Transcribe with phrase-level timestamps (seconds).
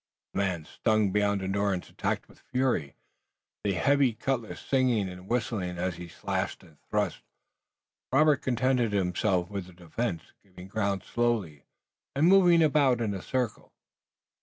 [0.33, 2.95] The man, stung beyond endurance, attacked with fury,
[3.63, 7.21] the heavy cutlass singing and whistling as he slashed and thrust.
[8.11, 11.65] Robert contented himself with the defense, giving ground slowly
[12.15, 13.73] and moving about in a circle.